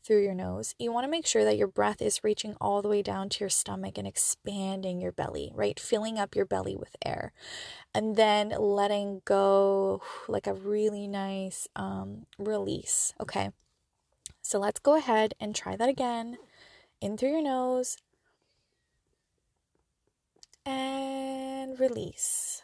through 0.05 0.23
your 0.23 0.35
nose, 0.35 0.75
you 0.79 0.93
want 0.93 1.05
to 1.05 1.11
make 1.11 1.27
sure 1.27 1.45
that 1.45 1.57
your 1.57 1.67
breath 1.67 2.03
is 2.03 2.23
reaching 2.23 2.55
all 2.61 2.83
the 2.83 2.91
way 2.91 3.01
down 3.01 3.31
to 3.31 3.41
your 3.41 3.49
stomach 3.49 3.97
and 3.97 4.07
expanding 4.07 5.01
your 5.01 5.13
belly, 5.13 5.51
right? 5.55 5.81
Filling 5.81 6.19
up 6.19 6.37
your 6.37 6.45
belly 6.45 6.77
with 6.77 6.95
air. 7.03 7.33
And 7.95 8.17
then 8.17 8.51
letting 8.51 9.23
go 9.25 10.03
like 10.29 10.47
a 10.47 10.53
really 10.53 11.09
nice 11.09 11.67
um, 11.75 12.27
release, 12.39 13.15
okay? 13.19 13.51
So 14.43 14.59
let's 14.59 14.79
go 14.79 14.95
ahead 14.95 15.33
and 15.41 15.55
try 15.55 15.75
that 15.75 15.89
again. 15.89 16.37
In 17.01 17.17
through 17.17 17.31
your 17.31 17.43
nose. 17.43 17.97
And 20.67 21.81
release. 21.81 22.64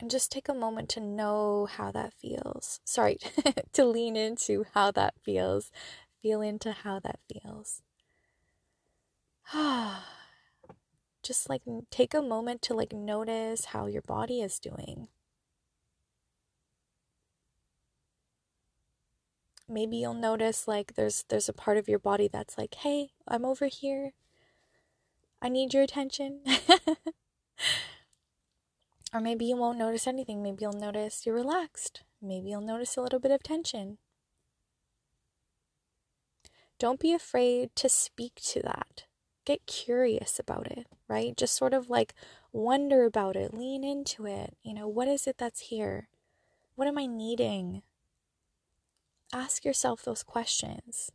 And 0.00 0.10
just 0.10 0.32
take 0.32 0.48
a 0.48 0.54
moment 0.54 0.88
to 0.90 1.00
know 1.00 1.66
how 1.70 1.92
that 1.92 2.12
feels. 2.14 2.80
Sorry, 2.84 3.18
to 3.74 3.84
lean 3.84 4.16
into 4.16 4.64
how 4.74 4.90
that 4.92 5.14
feels. 5.20 5.70
Feel 6.22 6.40
into 6.40 6.72
how 6.72 6.98
that 7.00 7.20
feels. 7.30 7.82
just 11.22 11.48
like 11.50 11.62
take 11.90 12.14
a 12.14 12.22
moment 12.22 12.62
to 12.62 12.74
like 12.74 12.92
notice 12.92 13.66
how 13.66 13.86
your 13.86 14.02
body 14.02 14.40
is 14.40 14.58
doing. 14.58 15.08
maybe 19.70 19.96
you'll 19.98 20.14
notice 20.14 20.66
like 20.68 20.94
there's 20.96 21.24
there's 21.28 21.48
a 21.48 21.52
part 21.52 21.76
of 21.78 21.88
your 21.88 21.98
body 21.98 22.28
that's 22.28 22.58
like, 22.58 22.74
"Hey, 22.74 23.12
I'm 23.26 23.44
over 23.44 23.66
here. 23.66 24.12
I 25.42 25.48
need 25.48 25.72
your 25.74 25.82
attention." 25.82 26.40
or 29.12 29.20
maybe 29.20 29.44
you 29.44 29.56
won't 29.56 29.78
notice 29.78 30.06
anything. 30.06 30.42
Maybe 30.42 30.58
you'll 30.62 30.72
notice 30.72 31.24
you're 31.24 31.34
relaxed. 31.34 32.02
Maybe 32.22 32.50
you'll 32.50 32.60
notice 32.60 32.96
a 32.96 33.00
little 33.00 33.18
bit 33.18 33.32
of 33.32 33.42
tension. 33.42 33.98
Don't 36.78 37.00
be 37.00 37.12
afraid 37.12 37.70
to 37.76 37.88
speak 37.88 38.36
to 38.36 38.62
that. 38.62 39.04
Get 39.44 39.66
curious 39.66 40.38
about 40.38 40.66
it, 40.70 40.86
right? 41.08 41.36
Just 41.36 41.56
sort 41.56 41.74
of 41.74 41.90
like 41.90 42.14
wonder 42.52 43.04
about 43.04 43.36
it, 43.36 43.52
lean 43.52 43.84
into 43.84 44.26
it. 44.26 44.56
You 44.62 44.74
know, 44.74 44.88
what 44.88 45.08
is 45.08 45.26
it 45.26 45.36
that's 45.38 45.60
here? 45.60 46.08
What 46.74 46.88
am 46.88 46.98
I 46.98 47.06
needing? 47.06 47.82
ask 49.32 49.64
yourself 49.64 50.02
those 50.02 50.22
questions 50.22 51.12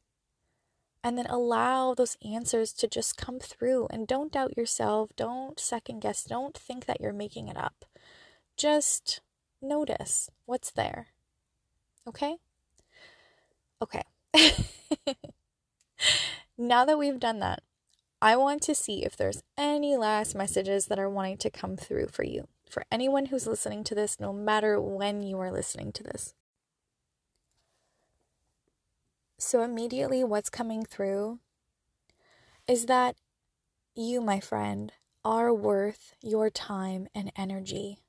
and 1.05 1.19
then 1.19 1.27
allow 1.27 1.93
those 1.93 2.17
answers 2.25 2.73
to 2.73 2.87
just 2.87 3.15
come 3.15 3.37
through. 3.39 3.85
And 3.91 4.07
don't 4.07 4.31
doubt 4.31 4.57
yourself. 4.57 5.11
Don't 5.15 5.59
second 5.59 5.99
guess. 5.99 6.23
Don't 6.23 6.57
think 6.57 6.87
that 6.87 6.99
you're 6.99 7.13
making 7.13 7.47
it 7.47 7.55
up. 7.55 7.85
Just 8.57 9.21
notice 9.61 10.31
what's 10.47 10.71
there. 10.71 11.09
Okay? 12.07 12.37
Okay. 13.81 14.01
Now 16.57 16.85
that 16.85 16.97
we've 16.97 17.19
done 17.19 17.39
that 17.39 17.61
i 18.21 18.35
want 18.37 18.61
to 18.61 18.73
see 18.73 19.03
if 19.03 19.17
there's 19.17 19.43
any 19.57 19.97
last 19.97 20.33
messages 20.33 20.85
that 20.85 20.97
are 20.97 21.09
wanting 21.09 21.37
to 21.37 21.49
come 21.49 21.75
through 21.75 22.07
for 22.07 22.23
you. 22.23 22.47
For 22.69 22.85
anyone 22.89 23.25
who's 23.25 23.45
listening 23.45 23.83
to 23.83 23.95
this 23.95 24.21
no 24.21 24.31
matter 24.31 24.79
when 24.79 25.21
you 25.21 25.37
are 25.39 25.51
listening 25.51 25.91
to 25.91 26.03
this 26.03 26.33
so, 29.37 29.61
immediately, 29.63 30.23
what's 30.23 30.49
coming 30.49 30.85
through 30.85 31.39
is 32.67 32.85
that 32.85 33.15
you, 33.93 34.21
my 34.21 34.39
friend, 34.39 34.91
are 35.23 35.53
worth 35.53 36.15
your 36.21 36.49
time 36.49 37.07
and 37.13 37.31
energy. 37.35 37.99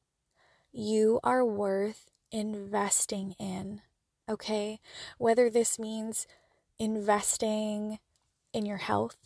You 0.72 1.20
are 1.24 1.44
worth 1.44 2.10
investing 2.30 3.34
in, 3.38 3.80
okay? 4.28 4.80
Whether 5.18 5.50
this 5.50 5.78
means 5.78 6.26
investing 6.78 7.98
in 8.52 8.66
your 8.66 8.76
health, 8.78 9.16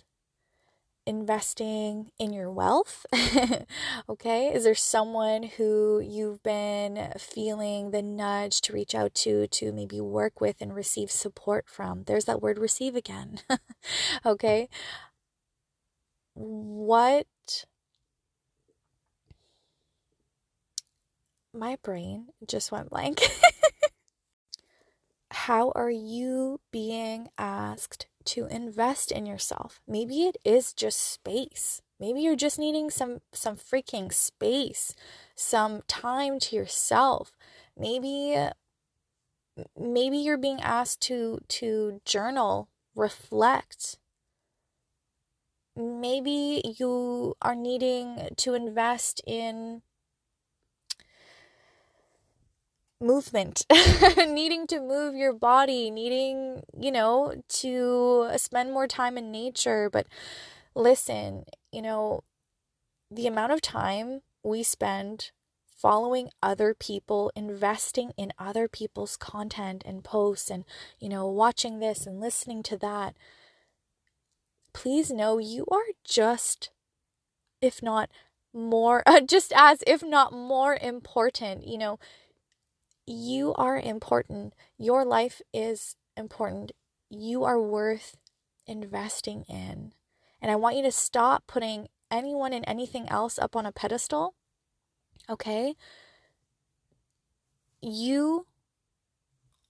investing 1.06 2.10
in 2.18 2.32
your 2.32 2.50
wealth? 2.50 3.06
okay. 4.08 4.52
Is 4.52 4.64
there 4.64 4.74
someone 4.74 5.44
who 5.44 6.00
you've 6.00 6.42
been 6.42 7.12
feeling 7.18 7.90
the 7.90 8.02
nudge 8.02 8.60
to 8.62 8.72
reach 8.72 8.94
out 8.94 9.14
to, 9.16 9.46
to 9.48 9.72
maybe 9.72 10.00
work 10.00 10.40
with 10.40 10.56
and 10.60 10.74
receive 10.74 11.10
support 11.10 11.66
from? 11.68 12.04
There's 12.04 12.26
that 12.26 12.42
word 12.42 12.58
receive 12.58 12.94
again. 12.96 13.40
okay. 14.26 14.68
What 16.34 17.26
my 21.52 21.76
brain 21.82 22.28
just 22.46 22.70
went 22.72 22.90
blank. 22.90 23.20
How 25.32 25.72
are 25.74 25.90
you 25.90 26.60
being 26.70 27.28
asked 27.38 28.06
to 28.30 28.46
invest 28.46 29.10
in 29.10 29.26
yourself. 29.26 29.80
Maybe 29.86 30.22
it 30.24 30.36
is 30.44 30.72
just 30.72 31.00
space. 31.00 31.82
Maybe 31.98 32.20
you're 32.22 32.36
just 32.36 32.58
needing 32.58 32.90
some 32.90 33.20
some 33.32 33.56
freaking 33.56 34.12
space, 34.12 34.94
some 35.34 35.82
time 35.86 36.38
to 36.40 36.56
yourself. 36.56 37.32
Maybe 37.76 38.36
maybe 39.78 40.16
you're 40.18 40.38
being 40.38 40.60
asked 40.60 41.00
to 41.02 41.40
to 41.48 42.00
journal, 42.04 42.68
reflect. 42.94 43.98
Maybe 45.76 46.62
you 46.78 47.36
are 47.42 47.54
needing 47.54 48.30
to 48.36 48.54
invest 48.54 49.20
in 49.26 49.82
movement, 53.00 53.66
needing 54.16 54.66
to 54.68 54.80
move 54.80 55.14
your 55.14 55.32
body, 55.32 55.90
needing, 55.90 56.62
you 56.78 56.92
know, 56.92 57.42
to 57.48 58.28
spend 58.36 58.72
more 58.72 58.86
time 58.86 59.16
in 59.16 59.30
nature. 59.30 59.88
But 59.90 60.06
listen, 60.74 61.44
you 61.72 61.82
know, 61.82 62.22
the 63.10 63.26
amount 63.26 63.52
of 63.52 63.60
time 63.62 64.20
we 64.42 64.62
spend 64.62 65.30
following 65.80 66.28
other 66.42 66.74
people, 66.74 67.32
investing 67.34 68.12
in 68.16 68.32
other 68.38 68.68
people's 68.68 69.16
content 69.16 69.82
and 69.86 70.04
posts, 70.04 70.50
and, 70.50 70.64
you 70.98 71.08
know, 71.08 71.26
watching 71.26 71.78
this 71.78 72.06
and 72.06 72.20
listening 72.20 72.62
to 72.62 72.76
that. 72.76 73.16
Please 74.72 75.10
know 75.10 75.38
you 75.38 75.64
are 75.72 75.94
just, 76.04 76.70
if 77.62 77.82
not 77.82 78.10
more, 78.52 79.02
uh, 79.06 79.20
just 79.26 79.52
as, 79.56 79.82
if 79.86 80.02
not 80.02 80.32
more 80.32 80.76
important. 80.80 81.66
You 81.66 81.78
know, 81.78 81.98
you 83.10 83.52
are 83.54 83.78
important. 83.78 84.54
Your 84.78 85.04
life 85.04 85.42
is 85.52 85.96
important. 86.16 86.72
You 87.08 87.42
are 87.44 87.60
worth 87.60 88.16
investing 88.66 89.44
in. 89.48 89.92
And 90.40 90.50
I 90.50 90.56
want 90.56 90.76
you 90.76 90.82
to 90.84 90.92
stop 90.92 91.44
putting 91.46 91.88
anyone 92.10 92.52
and 92.52 92.64
anything 92.68 93.08
else 93.08 93.38
up 93.38 93.56
on 93.56 93.66
a 93.66 93.72
pedestal. 93.72 94.34
Okay? 95.28 95.74
You 97.82 98.46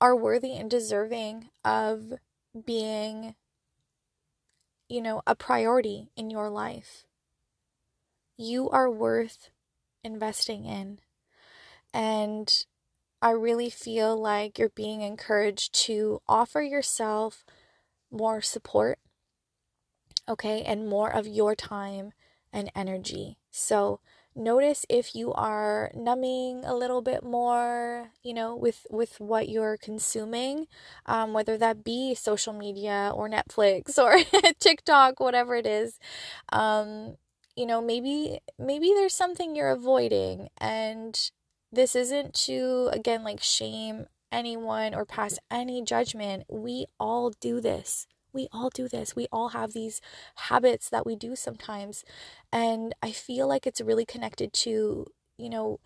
are 0.01 0.15
worthy 0.15 0.57
and 0.57 0.71
deserving 0.71 1.49
of 1.65 2.13
being, 2.67 3.35
you 4.89 5.01
know, 5.01 5.23
a 5.27 5.35
priority 5.35 6.11
in 6.15 6.31
your 6.31 6.51
life. 6.51 7.07
You 8.37 8.69
are 8.69 8.91
worth 8.91 9.51
investing 10.05 10.67
in. 10.67 10.99
And 11.93 12.65
I 13.23 13.31
really 13.31 13.71
feel 13.71 14.17
like 14.21 14.59
you're 14.59 14.71
being 14.71 15.03
encouraged 15.03 15.75
to 15.87 16.21
offer 16.29 16.63
yourself 16.63 17.45
more 18.11 18.41
support, 18.43 18.99
okay, 20.29 20.63
and 20.63 20.89
more 20.89 21.11
of 21.11 21.27
your 21.27 21.55
time 21.55 22.13
and 22.53 22.71
energy. 22.75 23.39
So, 23.51 24.01
notice 24.37 24.87
if 24.89 25.15
you 25.15 25.33
are 25.33 25.91
numbing 25.95 26.65
a 26.65 26.73
little 26.75 27.03
bit 27.03 27.25
more 27.25 28.13
you 28.23 28.33
know 28.33 28.55
with 28.55 28.87
with 28.89 29.19
what 29.19 29.49
you're 29.49 29.77
consuming 29.77 30.67
um, 31.07 31.33
whether 31.33 31.59
that 31.59 31.83
be 31.83 32.15
social 32.15 32.53
media 32.53 33.11
or 33.13 33.29
netflix 33.29 33.99
or 33.99 34.17
tiktok 34.61 35.19
whatever 35.19 35.57
it 35.57 35.67
is 35.67 35.99
um, 36.53 37.17
you 37.57 37.67
know 37.67 37.83
maybe 37.83 38.39
maybe 38.57 38.93
there's 38.95 39.15
something 39.15 39.57
you're 39.57 39.71
avoiding 39.71 40.49
and 40.59 41.33
this 41.73 41.95
isn't 41.95 42.35
to, 42.47 42.89
again, 42.93 43.25
like 43.25 43.43
shame 43.43 44.07
anyone 44.33 44.95
or 44.95 45.05
pass 45.05 45.39
any 45.51 45.83
judgment. 45.83 46.45
We 46.49 46.87
all 46.99 47.31
do 47.41 47.61
this. 47.61 48.07
We 48.33 48.49
all 48.53 48.71
do 48.71 48.89
this. 48.89 49.17
We 49.17 49.27
all 49.33 49.49
have 49.51 49.73
these 49.73 50.01
habits 50.37 50.89
that 50.91 51.05
we 51.05 51.17
do 51.17 51.35
sometimes. 51.35 52.05
And 52.53 52.95
I 53.03 53.11
feel 53.13 53.49
like 53.49 53.67
it's 53.67 53.81
really 53.81 54.05
connected 54.05 54.53
to, 54.53 55.07
you 55.37 55.51
know, 55.51 55.81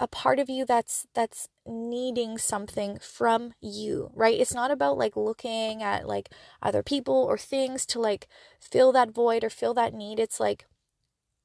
a 0.00 0.08
part 0.08 0.38
of 0.38 0.48
you 0.48 0.64
that's 0.64 1.06
that's 1.14 1.46
needing 1.66 2.38
something 2.38 2.98
from 2.98 3.52
you 3.60 4.10
right 4.14 4.40
it's 4.40 4.54
not 4.54 4.70
about 4.70 4.96
like 4.96 5.14
looking 5.14 5.82
at 5.82 6.08
like 6.08 6.30
other 6.62 6.82
people 6.82 7.14
or 7.14 7.36
things 7.36 7.84
to 7.84 8.00
like 8.00 8.26
fill 8.58 8.92
that 8.92 9.10
void 9.10 9.44
or 9.44 9.50
fill 9.50 9.74
that 9.74 9.92
need 9.92 10.18
it's 10.18 10.40
like 10.40 10.64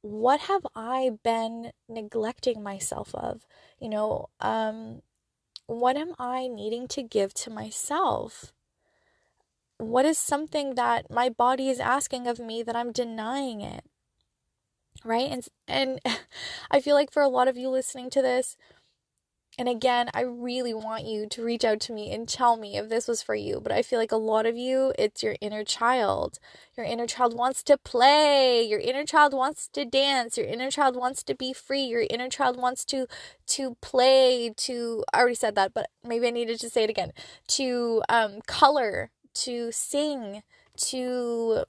what 0.06 0.42
have 0.42 0.68
I 0.76 1.14
been 1.24 1.72
neglecting 1.90 2.62
myself 2.62 3.16
of? 3.16 3.48
You 3.80 3.90
know, 3.90 4.30
um, 4.40 5.02
what 5.66 5.98
am 5.98 6.14
I 6.20 6.48
needing 6.48 6.88
to 6.90 7.02
give 7.02 7.34
to 7.34 7.50
myself? 7.50 8.54
What 9.80 10.06
is 10.06 10.20
something 10.20 10.76
that 10.76 11.10
my 11.10 11.30
body 11.30 11.70
is 11.70 11.80
asking 11.80 12.28
of 12.28 12.38
me 12.38 12.62
that 12.62 12.76
I'm 12.76 12.92
denying 12.92 13.62
it? 13.62 13.84
Right? 15.04 15.32
And 15.32 15.48
and 15.68 16.00
I 16.72 16.82
feel 16.82 16.94
like 16.94 17.12
for 17.12 17.24
a 17.24 17.28
lot 17.28 17.48
of 17.48 17.58
you 17.58 17.70
listening 17.70 18.12
to 18.12 18.22
this, 18.22 18.58
and 19.58 19.70
again, 19.70 20.10
I 20.14 20.22
really 20.22 20.74
want 20.74 21.06
you 21.06 21.28
to 21.28 21.44
reach 21.44 21.64
out 21.64 21.80
to 21.82 21.94
me 21.94 22.12
and 22.12 22.28
tell 22.28 22.58
me 22.58 22.78
if 22.78 22.90
this 22.90 23.08
was 23.08 23.22
for 23.22 23.36
you. 23.36 23.62
But 23.62 23.72
I 23.72 23.82
feel 23.82 24.00
like 24.00 24.12
a 24.12 24.18
lot 24.18 24.46
of 24.46 24.58
you, 24.58 24.92
it's 25.00 25.24
your 25.24 25.38
inner 25.40 25.64
child. 25.64 26.40
Your 26.76 26.86
inner 26.86 27.08
child 27.08 27.38
wants 27.38 27.64
to 27.64 27.78
play. 27.78 28.62
Your 28.64 28.80
inner 28.80 29.06
child 29.06 29.34
wants 29.34 29.70
to 29.70 29.86
dance. 29.86 30.38
Your 30.38 30.46
inner 30.46 30.70
child 30.70 30.98
wants 30.98 31.24
to 31.24 31.36
be 31.36 31.54
free. 31.54 31.84
Your 31.84 32.06
inner 32.10 32.28
child 32.28 32.58
wants 32.58 32.84
to 32.86 33.08
to 33.48 33.78
play. 33.82 34.54
To 34.58 35.06
I 35.14 35.20
already 35.20 35.36
said 35.36 35.56
that, 35.56 35.74
but 35.74 35.90
maybe 36.04 36.28
I 36.28 36.32
needed 36.32 36.60
to 36.60 36.70
say 36.70 36.84
it 36.84 36.90
again. 36.90 37.14
To 37.50 38.04
um, 38.10 38.42
color. 38.46 39.12
To 39.36 39.72
sing. 39.72 40.44
To 40.78 41.64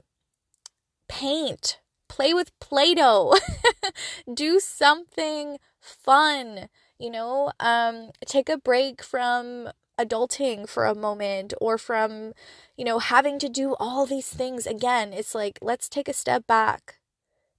paint. 1.08 1.78
Play 2.08 2.34
with 2.34 2.58
Play-Doh. 2.60 3.36
Do 4.34 4.58
something 4.58 5.58
fun 5.80 6.68
you 6.98 7.10
know 7.10 7.52
um 7.60 8.10
take 8.26 8.48
a 8.48 8.58
break 8.58 9.02
from 9.02 9.68
adulting 9.98 10.68
for 10.68 10.84
a 10.84 10.94
moment 10.94 11.54
or 11.60 11.78
from 11.78 12.32
you 12.76 12.84
know 12.84 12.98
having 12.98 13.38
to 13.38 13.48
do 13.48 13.74
all 13.80 14.06
these 14.06 14.28
things 14.28 14.66
again. 14.66 15.12
It's 15.12 15.34
like 15.34 15.58
let's 15.62 15.88
take 15.88 16.08
a 16.08 16.12
step 16.12 16.46
back 16.46 16.98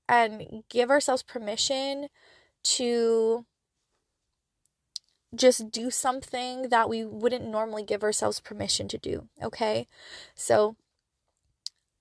and 0.10 0.64
give 0.70 0.90
ourselves 0.92 1.24
permission 1.24 2.10
to 2.64 3.46
just 5.36 5.72
do 5.72 5.92
something 5.92 6.70
that 6.70 6.90
we 6.90 7.04
wouldn't 7.06 7.46
normally 7.46 7.84
give 7.84 8.04
ourselves 8.04 8.40
permission 8.40 8.88
to 8.88 8.98
do 8.98 9.28
okay? 9.44 9.88
So 10.36 10.76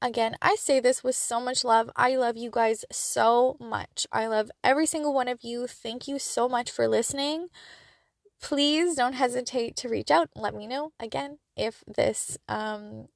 Again, 0.06 0.36
I 0.40 0.54
say 0.54 0.78
this 0.78 1.02
with 1.02 1.16
so 1.16 1.40
much 1.40 1.64
love. 1.64 1.90
I 1.96 2.14
love 2.14 2.36
you 2.36 2.48
guys 2.48 2.84
so 2.92 3.56
much. 3.58 4.06
I 4.12 4.28
love 4.28 4.52
every 4.62 4.86
single 4.86 5.12
one 5.12 5.26
of 5.26 5.42
you. 5.42 5.66
Thank 5.66 6.06
you 6.06 6.20
so 6.20 6.48
much 6.48 6.70
for 6.70 6.86
listening. 6.86 7.48
Please 8.40 8.94
don't 8.94 9.14
hesitate 9.14 9.74
to 9.78 9.88
reach 9.88 10.12
out. 10.12 10.30
Let 10.36 10.54
me 10.54 10.68
know 10.68 10.92
again 11.00 11.38
if 11.56 11.82
this 11.88 12.38
um, 12.46 13.08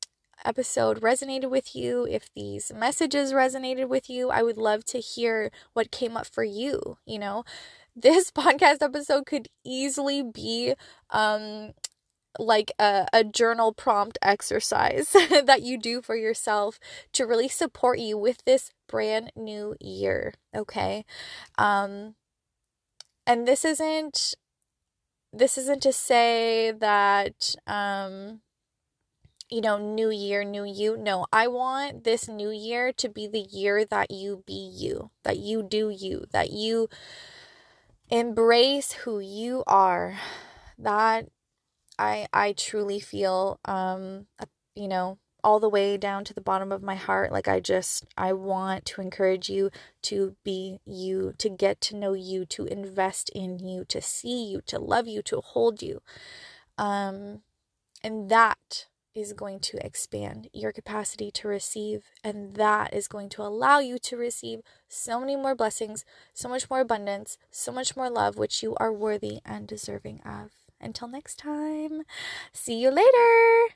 episode 0.45 1.01
resonated 1.01 1.49
with 1.49 1.77
you, 1.77 2.09
if 2.11 2.29
these 2.35 2.73
messages 2.75 3.33
resonated 3.33 3.89
with 3.89 4.11
you. 4.11 4.31
I 4.31 4.43
would 4.43 4.57
love 4.57 4.85
to 4.87 4.99
hear 4.99 5.53
what 5.75 5.93
came 5.93 6.17
up 6.17 6.27
for 6.27 6.43
you. 6.43 6.99
You 7.07 7.21
know, 7.21 7.45
this 7.95 8.33
podcast 8.33 8.83
episode 8.83 9.27
could 9.27 9.47
easily 9.65 10.25
be 10.25 10.75
um, 11.11 11.71
like 12.39 12.73
a, 12.79 13.07
a 13.13 13.25
journal 13.25 13.73
prompt 13.73 14.19
exercise 14.23 15.09
that 15.45 15.63
you 15.63 15.79
do 15.79 16.01
for 16.01 16.17
yourself 16.17 16.79
to 17.13 17.27
really 17.27 17.49
support 17.49 17.99
you 17.99 18.17
with 18.17 18.45
this 18.45 18.73
brand 18.89 19.33
new 19.37 19.75
year 19.81 20.35
okay? 20.55 21.05
Um 21.59 22.15
and 23.27 23.47
this 23.47 23.65
isn't 23.65 24.35
this 25.33 25.57
isn't 25.59 25.83
to 25.83 25.93
say 25.93 26.73
that 26.73 27.55
um 27.67 28.41
you 29.49 29.61
know 29.61 29.79
new 29.79 30.11
year 30.11 30.45
new 30.45 30.65
you. 30.65 30.97
No 30.97 31.27
i 31.33 31.49
want 31.49 32.05
this 32.05 32.29
new 32.29 32.51
year 32.51 32.93
to 32.93 33.09
be 33.09 33.27
the 33.27 33.41
year 33.51 33.85
that 33.85 34.11
you 34.11 34.45
be 34.47 34.71
you 34.75 35.11
that 35.25 35.39
you 35.39 35.63
do 35.63 35.91
you 35.91 36.25
that 36.33 36.51
you 36.51 36.89
embrace 38.11 38.93
who 38.93 39.21
you 39.21 39.63
are. 39.67 40.19
That 40.79 41.29
I 42.01 42.27
I 42.33 42.53
truly 42.55 42.99
feel 42.99 43.61
um 43.67 44.27
you 44.75 44.89
know 44.89 45.19
all 45.45 45.61
the 45.61 45.69
way 45.69 45.97
down 45.97 46.25
to 46.25 46.35
the 46.35 46.41
bottom 46.41 46.73
of 46.73 46.83
my 46.83 46.97
heart 46.97 47.33
like 47.33 47.49
I 47.49 47.61
just 47.61 48.07
I 48.17 48.33
want 48.33 48.85
to 48.87 49.01
encourage 49.01 49.49
you 49.49 49.71
to 50.03 50.37
be 50.45 50.81
you 50.87 51.35
to 51.39 51.49
get 51.49 51.81
to 51.83 51.97
know 51.97 52.15
you 52.15 52.45
to 52.47 52.65
invest 52.67 53.31
in 53.35 53.59
you 53.59 53.85
to 53.87 54.01
see 54.01 54.45
you 54.45 54.61
to 54.67 54.79
love 54.79 55.07
you 55.07 55.23
to 55.23 55.41
hold 55.41 55.83
you 55.83 56.03
um 56.79 57.43
and 58.03 58.31
that 58.31 58.87
is 59.15 59.33
going 59.33 59.59
to 59.59 59.85
expand 59.85 60.49
your 60.53 60.73
capacity 60.73 61.31
to 61.33 61.49
receive 61.49 62.05
and 62.23 62.55
that 62.55 62.95
is 62.95 63.09
going 63.09 63.29
to 63.29 63.43
allow 63.43 63.79
you 63.81 63.99
to 63.99 64.17
receive 64.17 64.61
so 64.89 65.19
many 65.19 65.37
more 65.37 65.55
blessings 65.55 66.05
so 66.33 66.49
much 66.49 66.71
more 66.71 66.81
abundance 66.81 67.37
so 67.51 67.73
much 67.73 67.97
more 67.97 68.09
love 68.09 68.39
which 68.39 68.63
you 68.63 68.77
are 68.77 68.93
worthy 68.93 69.41
and 69.45 69.67
deserving 69.67 70.21
of 70.21 70.53
until 70.81 71.09
next 71.09 71.39
time, 71.39 72.03
see 72.53 72.81
you 72.81 72.91
later. 72.91 73.69